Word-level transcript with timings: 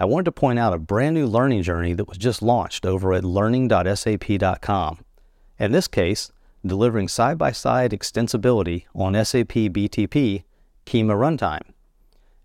I 0.00 0.06
wanted 0.06 0.24
to 0.24 0.32
point 0.32 0.58
out 0.58 0.72
a 0.72 0.78
brand 0.78 1.14
new 1.14 1.26
learning 1.26 1.62
journey 1.62 1.92
that 1.92 2.08
was 2.08 2.16
just 2.16 2.40
launched 2.40 2.86
over 2.86 3.12
at 3.12 3.22
learning.sap.com. 3.22 5.04
In 5.58 5.72
this 5.72 5.88
case, 5.88 6.32
delivering 6.64 7.06
side 7.06 7.36
by 7.36 7.52
side 7.52 7.90
extensibility 7.90 8.86
on 8.94 9.12
SAP 9.12 9.52
BTP 9.52 10.44
Kyma 10.86 11.12
runtime. 11.12 11.74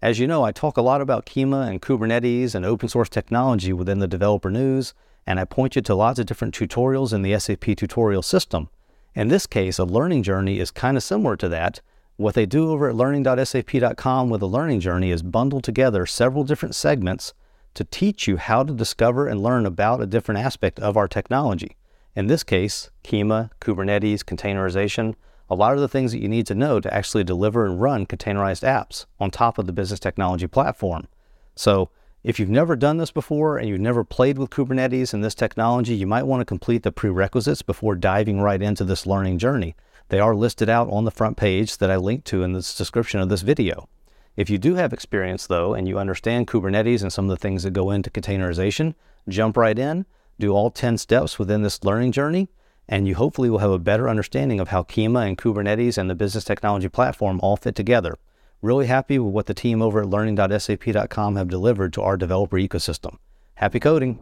As 0.02 0.20
you 0.20 0.28
know, 0.28 0.44
I 0.44 0.52
talk 0.52 0.76
a 0.76 0.82
lot 0.82 1.00
about 1.00 1.26
Kyma 1.26 1.70
and 1.70 1.82
Kubernetes 1.82 2.56
and 2.56 2.66
open 2.66 2.90
source 2.90 3.08
technology 3.08 3.72
within 3.72 4.00
the 4.00 4.08
developer 4.08 4.52
news, 4.52 4.94
and 5.26 5.40
I 5.40 5.46
point 5.46 5.78
you 5.78 5.82
to 5.84 5.96
lots 5.96 6.20
of 6.20 6.26
different 6.26 6.54
tutorials 6.54 7.14
in 7.14 7.22
the 7.22 7.40
SAP 7.40 7.78
tutorial 7.78 8.22
system. 8.22 8.68
In 9.14 9.30
this 9.30 9.48
case, 9.48 9.80
a 9.80 9.86
learning 9.86 10.24
journey 10.24 10.60
is 10.60 10.72
kind 10.72 10.98
of 10.98 11.04
similar 11.04 11.38
to 11.38 11.48
that. 11.48 11.80
What 12.18 12.36
they 12.36 12.46
do 12.46 12.70
over 12.72 12.90
at 12.90 12.96
learning.sap.com 12.96 14.30
with 14.30 14.42
a 14.42 14.46
learning 14.46 14.82
journey 14.82 15.12
is 15.12 15.24
bundle 15.24 15.62
together 15.62 16.06
several 16.06 16.44
different 16.44 16.76
segments 16.76 17.34
to 17.76 17.84
teach 17.84 18.28
you 18.28 18.38
how 18.38 18.64
to 18.64 18.74
discover 18.74 19.28
and 19.28 19.44
learn 19.44 19.66
about 19.66 20.02
a 20.02 20.08
different 20.08 20.42
aspect 20.42 20.80
of 20.80 20.98
our 20.98 21.08
technology. 21.08 21.78
In 22.16 22.28
this 22.28 22.44
case, 22.44 22.90
Kyma, 23.04 23.52
Kubernetes, 23.62 24.24
containerization, 24.24 25.16
a 25.50 25.56
lot 25.56 25.74
of 25.74 25.82
the 25.82 25.88
things 25.88 26.12
that 26.12 26.22
you 26.22 26.28
need 26.28 26.48
to 26.48 26.56
know 26.56 26.80
to 26.80 26.94
actually 26.94 27.24
deliver 27.24 27.66
and 27.66 27.80
run 27.80 28.06
containerized 28.06 28.64
apps 28.64 29.06
on 29.20 29.30
top 29.30 29.58
of 29.58 29.68
the 29.68 29.74
business 29.74 30.00
technology 30.00 30.48
platform. 30.48 31.08
So, 31.56 31.90
if 32.24 32.40
you've 32.40 32.50
never 32.50 32.76
done 32.76 32.98
this 32.98 33.12
before 33.12 33.60
and 33.60 33.70
you've 33.70 33.80
never 33.80 34.04
played 34.04 34.40
with 34.40 34.50
Kubernetes 34.50 35.14
and 35.14 35.24
this 35.24 35.36
technology, 35.36 35.94
you 35.94 36.08
might 36.08 36.24
want 36.24 36.42
to 36.42 36.46
complete 36.46 36.82
the 36.82 36.92
prerequisites 36.92 37.62
before 37.62 37.94
diving 37.94 38.42
right 38.42 38.62
into 38.64 38.84
this 38.84 39.06
learning 39.06 39.38
journey. 39.38 39.76
They 40.10 40.20
are 40.20 40.34
listed 40.34 40.68
out 40.68 40.90
on 40.90 41.06
the 41.06 41.12
front 41.12 41.38
page 41.38 41.78
that 41.78 41.92
I 41.92 41.98
linked 41.98 42.26
to 42.28 42.42
in 42.42 42.54
the 42.54 42.62
description 42.62 43.20
of 43.20 43.30
this 43.30 43.44
video. 43.44 43.88
If 44.36 44.50
you 44.50 44.58
do 44.58 44.76
have 44.76 44.92
experience 44.92 45.48
though, 45.48 45.74
and 45.74 45.88
you 45.88 45.98
understand 45.98 46.48
Kubernetes 46.48 47.02
and 47.02 47.12
some 47.12 47.26
of 47.26 47.30
the 47.30 47.42
things 47.42 47.64
that 47.64 47.72
go 47.72 47.92
into 47.92 48.10
containerization, 48.10 48.96
jump 49.30 49.56
right 49.56 49.78
in, 49.78 50.06
do 50.40 50.52
all 50.52 50.70
10 50.70 50.98
steps 50.98 51.40
within 51.40 51.62
this 51.62 51.84
learning 51.84 52.12
journey, 52.12 52.50
and 52.90 53.08
you 53.08 53.16
hopefully 53.16 53.50
will 53.50 53.60
have 53.60 53.72
a 53.72 53.80
better 53.80 54.10
understanding 54.10 54.60
of 54.60 54.68
how 54.68 54.84
Kyma 54.84 55.28
and 55.28 55.38
Kubernetes 55.38 55.98
and 55.98 56.10
the 56.10 56.16
business 56.16 56.44
technology 56.44 56.90
platform 56.90 57.40
all 57.42 57.56
fit 57.56 57.76
together. 57.76 58.18
Really 58.62 58.88
happy 58.88 59.20
with 59.20 59.34
what 59.34 59.46
the 59.46 59.54
team 59.54 59.82
over 59.82 60.02
at 60.02 60.10
learning.sap.com 60.10 61.36
have 61.38 61.48
delivered 61.48 61.94
to 61.94 62.02
our 62.02 62.18
developer 62.18 62.58
ecosystem. 62.58 63.18
Happy 63.56 63.80
coding. 63.80 64.20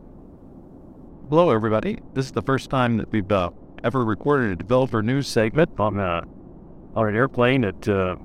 Hello, 1.29 1.49
everybody. 1.49 1.99
This 2.13 2.27
is 2.27 2.31
the 2.33 2.41
first 2.41 2.69
time 2.69 2.97
that 2.97 3.11
we've 3.11 3.31
uh, 3.31 3.49
ever 3.83 4.05
recorded 4.05 4.51
a 4.51 4.55
developer 4.55 5.01
news 5.01 5.27
segment 5.27 5.71
on, 5.79 5.99
uh, 5.99 6.21
on 6.95 7.07
an 7.07 7.15
airplane 7.15 7.65
at 7.65 7.87
uh, 7.87 8.17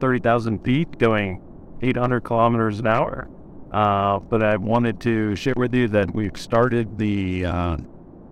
30,000 0.00 0.64
feet 0.64 0.98
going 0.98 1.42
800 1.82 2.20
kilometers 2.20 2.80
an 2.80 2.86
hour. 2.86 3.28
Uh, 3.72 4.20
but 4.20 4.42
I 4.42 4.56
wanted 4.56 5.00
to 5.00 5.34
share 5.34 5.54
with 5.56 5.74
you 5.74 5.88
that 5.88 6.14
we've 6.14 6.36
started 6.36 6.96
the 6.96 7.44
uh, 7.44 7.76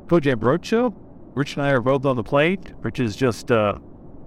CodeJam 0.06 0.36
Roadshow 0.36 0.94
Rich 1.34 1.56
and 1.56 1.64
I 1.64 1.70
are 1.70 1.80
both 1.80 2.04
on 2.04 2.16
the 2.16 2.22
plate. 2.22 2.72
Rich 2.82 3.00
is 3.00 3.16
just 3.16 3.50
uh, 3.50 3.78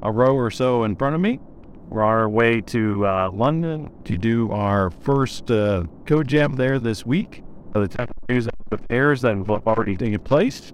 a 0.02 0.12
row 0.12 0.36
or 0.36 0.50
so 0.50 0.84
in 0.86 0.96
front 0.96 1.14
of 1.14 1.22
me. 1.22 1.40
We're 1.88 2.02
on 2.02 2.10
our 2.10 2.30
way 2.30 2.62
to 2.62 3.06
uh, 3.06 3.30
London 3.32 3.92
to 4.06 4.18
do 4.18 4.52
our 4.52 4.90
first 4.90 5.52
uh, 5.52 5.84
code 6.08 6.28
jam 6.28 6.56
there 6.56 6.80
this 6.80 7.06
week. 7.06 7.44
By 7.74 7.82
the 7.82 7.88
time 7.88 8.08
news 8.28 8.48
airs 8.90 9.22
that 9.22 9.38
have 9.38 9.50
already 9.50 9.96
taken 9.96 10.20
place. 10.20 10.74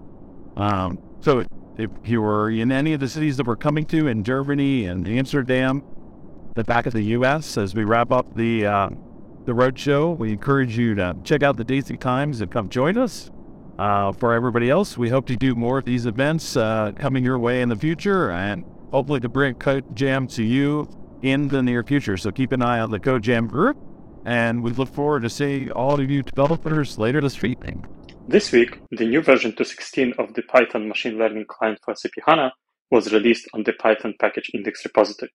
Um, 0.56 1.00
so 1.20 1.44
if 1.78 1.90
you 2.06 2.22
were 2.22 2.50
in 2.50 2.72
any 2.72 2.94
of 2.94 3.02
the 3.02 3.10
cities 3.10 3.36
that 3.38 3.46
we're 3.46 3.58
coming 3.58 3.86
to 3.88 4.08
in 4.08 4.24
Germany 4.24 4.86
and 4.86 5.06
Amsterdam, 5.08 5.84
the 6.56 6.64
back 6.64 6.86
of 6.86 6.94
the 6.94 7.04
U.S. 7.04 7.58
as 7.58 7.74
we 7.74 7.84
wrap 7.84 8.12
up 8.12 8.36
the 8.36 8.66
uh, 8.66 8.90
the 9.46 9.54
road 9.54 9.78
show, 9.78 10.12
we 10.12 10.32
encourage 10.32 10.78
you 10.78 10.96
to 10.96 11.16
check 11.24 11.44
out 11.44 11.58
the 11.58 11.84
and 11.90 12.00
times 12.00 12.42
and 12.42 12.52
come 12.52 12.70
join 12.70 12.98
us. 12.98 13.32
Uh, 13.80 14.12
for 14.12 14.34
everybody 14.34 14.70
else, 14.70 14.98
we 14.98 15.10
hope 15.10 15.26
to 15.26 15.36
do 15.36 15.56
more 15.56 15.80
of 15.80 15.86
these 15.86 16.06
events 16.06 16.56
uh, 16.56 16.92
coming 16.96 17.24
your 17.24 17.40
way 17.40 17.62
in 17.62 17.70
the 17.70 17.76
future 17.76 18.30
and 18.30 18.64
hopefully 18.92 19.20
to 19.20 19.30
bring 19.30 19.56
Code 19.56 19.96
Jam 19.96 20.28
to 20.28 20.44
you 20.44 20.88
in 21.24 21.48
the 21.48 21.64
near 21.64 21.84
future. 21.84 22.18
So 22.18 22.32
keep 22.32 22.52
an 22.52 22.62
eye 22.62 22.80
on 22.80 22.92
the 22.92 23.00
Code 23.00 23.24
Jam 23.24 23.48
group, 23.48 23.78
and 24.26 24.62
we 24.62 24.72
look 24.72 24.90
forward 24.90 25.24
to 25.24 25.30
seeing 25.30 25.72
all 25.72 26.00
of 26.00 26.12
you 26.12 26.22
developers 26.22 27.00
later 27.00 27.22
this 27.22 27.44
evening. 27.44 27.86
This 28.28 28.52
week, 28.52 28.80
the 28.92 29.06
new 29.06 29.22
version 29.22 29.54
2.16 29.54 30.20
of 30.20 30.34
the 30.36 30.44
Python 30.44 30.88
machine 30.88 31.18
learning 31.18 31.46
client 31.48 31.80
for 31.84 31.96
SAP 31.96 32.12
HANA 32.28 32.54
was 32.92 33.12
released 33.12 33.48
on 33.54 33.64
the 33.64 33.74
Python 33.74 34.14
package 34.20 34.52
index 34.54 34.86
repository. 34.86 35.32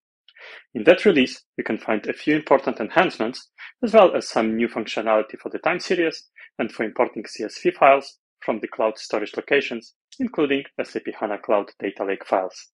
In 0.74 0.84
that 0.84 1.04
release, 1.04 1.42
you 1.56 1.64
can 1.64 1.78
find 1.78 2.06
a 2.06 2.12
few 2.12 2.36
important 2.36 2.80
enhancements, 2.80 3.50
as 3.82 3.92
well 3.92 4.14
as 4.14 4.28
some 4.28 4.56
new 4.56 4.68
functionality 4.68 5.38
for 5.38 5.48
the 5.50 5.58
time 5.58 5.80
series 5.80 6.28
and 6.58 6.70
for 6.70 6.84
importing 6.84 7.24
CSV 7.24 7.74
files 7.74 8.18
from 8.40 8.60
the 8.60 8.68
cloud 8.68 8.98
storage 8.98 9.36
locations, 9.36 9.94
including 10.18 10.64
SAP 10.82 11.06
HANA 11.18 11.38
Cloud 11.38 11.70
Data 11.78 12.04
Lake 12.04 12.24
files. 12.24 12.68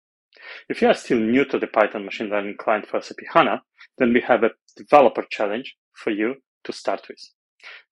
If 0.69 0.81
you 0.81 0.87
are 0.87 0.93
still 0.93 1.19
new 1.19 1.45
to 1.45 1.59
the 1.59 1.67
Python 1.67 2.05
machine 2.05 2.29
learning 2.29 2.57
client 2.57 2.87
for 2.87 3.01
SAP 3.01 3.17
HANA, 3.33 3.61
then 3.97 4.13
we 4.13 4.21
have 4.21 4.43
a 4.43 4.51
developer 4.75 5.25
challenge 5.29 5.75
for 5.93 6.09
you 6.09 6.35
to 6.63 6.73
start 6.73 7.07
with. 7.07 7.19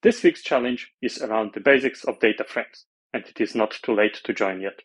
This 0.02 0.24
week's 0.24 0.42
challenge 0.42 0.92
is 1.02 1.22
around 1.22 1.54
the 1.54 1.60
basics 1.60 2.04
of 2.04 2.20
data 2.20 2.44
frames, 2.44 2.86
and 3.14 3.24
it 3.26 3.40
is 3.40 3.56
not 3.56 3.78
too 3.84 3.94
late 3.94 4.20
to 4.24 4.34
join 4.34 4.62
yet. 4.62 4.80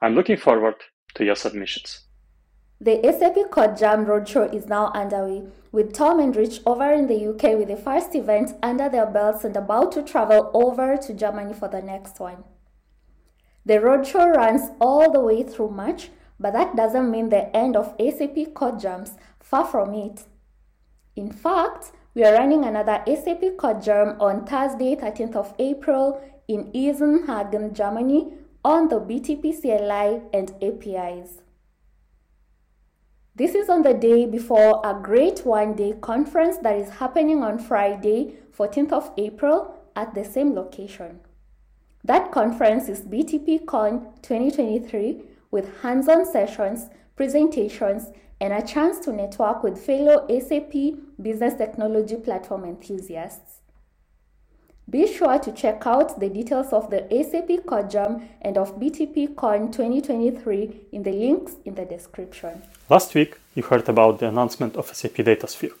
I'm 0.00 0.14
looking 0.14 0.38
forward 0.38 0.76
to 1.14 1.24
your 1.24 1.36
submissions. 1.36 2.07
The 2.80 3.00
SAP 3.02 3.50
Code 3.50 3.76
Jam 3.76 4.06
Roadshow 4.06 4.54
is 4.54 4.66
now 4.66 4.92
underway, 4.94 5.42
with 5.72 5.92
Tom 5.92 6.20
and 6.20 6.36
Rich 6.36 6.60
over 6.64 6.92
in 6.92 7.08
the 7.08 7.26
UK 7.26 7.58
with 7.58 7.66
the 7.66 7.76
first 7.76 8.14
event 8.14 8.52
under 8.62 8.88
their 8.88 9.06
belts 9.06 9.42
and 9.42 9.56
about 9.56 9.90
to 9.92 10.02
travel 10.04 10.48
over 10.54 10.96
to 10.96 11.12
Germany 11.12 11.54
for 11.54 11.66
the 11.66 11.82
next 11.82 12.20
one. 12.20 12.44
The 13.66 13.78
roadshow 13.78 14.32
runs 14.32 14.70
all 14.80 15.10
the 15.10 15.18
way 15.18 15.42
through 15.42 15.72
March, 15.72 16.10
but 16.38 16.52
that 16.52 16.76
doesn't 16.76 17.10
mean 17.10 17.30
the 17.30 17.54
end 17.54 17.74
of 17.76 17.96
SAP 17.98 18.54
Code 18.54 18.78
Jams, 18.78 19.14
far 19.40 19.64
from 19.64 19.92
it. 19.94 20.22
In 21.16 21.32
fact, 21.32 21.90
we 22.14 22.22
are 22.22 22.34
running 22.34 22.64
another 22.64 23.02
SAP 23.08 23.56
Code 23.58 23.82
Jam 23.82 24.16
on 24.20 24.46
Thursday, 24.46 24.94
13th 24.94 25.34
of 25.34 25.52
April 25.58 26.22
in 26.46 26.70
Isernhagen, 26.72 27.72
Germany 27.72 28.34
on 28.64 28.86
the 28.86 29.00
BTP 29.00 29.60
CLI 29.60 30.22
and 30.32 30.54
APIs. 30.62 31.42
This 33.38 33.54
is 33.54 33.68
on 33.68 33.82
the 33.82 33.94
day 33.94 34.26
before 34.26 34.80
a 34.84 35.00
great 35.00 35.46
one 35.46 35.76
day 35.76 35.94
conference 36.00 36.56
that 36.58 36.74
is 36.74 36.90
happening 36.90 37.44
on 37.44 37.60
Friday, 37.60 38.34
14th 38.58 38.90
of 38.90 39.12
April 39.16 39.76
at 39.94 40.12
the 40.12 40.24
same 40.24 40.56
location. 40.56 41.20
That 42.02 42.32
conference 42.32 42.88
is 42.88 43.02
BTPCon 43.02 44.22
2023 44.22 45.22
with 45.52 45.82
hands 45.82 46.08
on 46.08 46.26
sessions, 46.26 46.90
presentations, 47.14 48.10
and 48.40 48.52
a 48.52 48.66
chance 48.66 48.98
to 49.04 49.12
network 49.12 49.62
with 49.62 49.86
fellow 49.86 50.26
SAP 50.26 50.72
business 51.22 51.54
technology 51.54 52.16
platform 52.16 52.64
enthusiasts. 52.64 53.60
Be 54.90 55.06
sure 55.06 55.38
to 55.38 55.52
check 55.52 55.86
out 55.86 56.18
the 56.18 56.30
details 56.30 56.72
of 56.72 56.88
the 56.88 57.00
SAP 57.10 57.66
CodeJam 57.66 58.26
and 58.40 58.56
of 58.56 58.80
BTPCon 58.80 59.70
2023 59.70 60.80
in 60.92 61.02
the 61.02 61.12
links 61.12 61.56
in 61.66 61.74
the 61.74 61.84
description. 61.84 62.62
Last 62.88 63.14
week, 63.14 63.36
you 63.54 63.62
heard 63.64 63.86
about 63.86 64.18
the 64.18 64.28
announcement 64.28 64.76
of 64.76 64.86
SAP 64.86 65.16
DataSphere, 65.16 65.74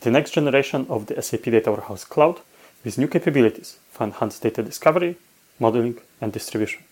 the 0.00 0.10
next 0.10 0.30
generation 0.30 0.86
of 0.88 1.04
the 1.04 1.20
SAP 1.20 1.42
Data 1.42 1.72
Warehouse 1.72 2.06
Cloud 2.06 2.40
with 2.86 2.96
new 2.96 3.06
capabilities 3.06 3.78
for 3.90 4.04
enhanced 4.04 4.42
data 4.42 4.62
discovery, 4.62 5.16
modeling, 5.60 5.98
and 6.22 6.32
distribution. 6.32 6.84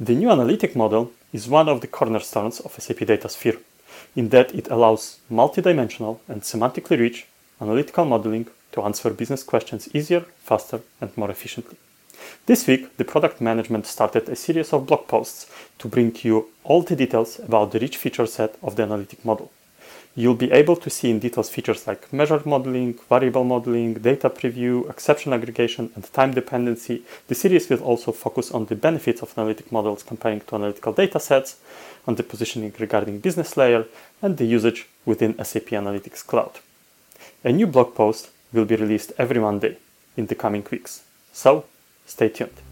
The 0.00 0.14
new 0.14 0.30
analytic 0.30 0.74
model 0.74 1.12
is 1.34 1.48
one 1.48 1.68
of 1.68 1.82
the 1.82 1.86
cornerstones 1.86 2.60
of 2.60 2.80
SAP 2.80 3.00
DataSphere, 3.00 3.58
in 4.16 4.30
that 4.30 4.54
it 4.54 4.68
allows 4.68 5.18
multidimensional 5.30 6.20
and 6.28 6.40
semantically 6.40 6.98
rich 6.98 7.26
analytical 7.60 8.06
modeling 8.06 8.48
to 8.72 8.82
answer 8.82 9.10
business 9.10 9.42
questions 9.42 9.88
easier, 9.94 10.24
faster, 10.38 10.80
and 11.00 11.16
more 11.16 11.30
efficiently. 11.30 11.76
This 12.46 12.66
week, 12.66 12.96
the 12.96 13.04
product 13.04 13.40
management 13.40 13.86
started 13.86 14.28
a 14.28 14.36
series 14.36 14.72
of 14.72 14.86
blog 14.86 15.06
posts 15.08 15.46
to 15.78 15.88
bring 15.88 16.14
you 16.22 16.48
all 16.64 16.82
the 16.82 16.96
details 16.96 17.38
about 17.38 17.72
the 17.72 17.78
rich 17.78 17.96
feature 17.96 18.26
set 18.26 18.56
of 18.62 18.76
the 18.76 18.82
analytic 18.82 19.24
model. 19.24 19.50
You'll 20.16 20.34
be 20.34 20.50
able 20.50 20.74
to 20.76 20.90
see 20.90 21.08
in 21.08 21.20
details 21.20 21.48
features 21.48 21.86
like 21.86 22.12
measure 22.12 22.42
modeling, 22.44 22.98
variable 23.08 23.44
modeling, 23.44 23.94
data 23.94 24.28
preview, 24.28 24.90
exception 24.90 25.32
aggregation, 25.32 25.92
and 25.94 26.12
time 26.12 26.34
dependency. 26.34 27.04
The 27.28 27.36
series 27.36 27.68
will 27.68 27.82
also 27.82 28.10
focus 28.10 28.50
on 28.50 28.66
the 28.66 28.74
benefits 28.74 29.22
of 29.22 29.32
analytic 29.38 29.70
models 29.70 30.02
comparing 30.02 30.40
to 30.40 30.56
analytical 30.56 30.92
data 30.92 31.20
sets, 31.20 31.56
on 32.08 32.16
the 32.16 32.22
positioning 32.22 32.74
regarding 32.78 33.20
business 33.20 33.56
layer, 33.56 33.86
and 34.20 34.36
the 34.36 34.46
usage 34.46 34.88
within 35.04 35.42
SAP 35.44 35.66
Analytics 35.66 36.26
Cloud. 36.26 36.58
A 37.44 37.52
new 37.52 37.68
blog 37.68 37.94
post 37.94 38.30
will 38.52 38.64
be 38.64 38.76
released 38.76 39.12
every 39.18 39.40
Monday 39.40 39.76
in 40.16 40.26
the 40.26 40.34
coming 40.34 40.66
weeks. 40.70 41.02
So, 41.32 41.64
stay 42.06 42.28
tuned. 42.28 42.69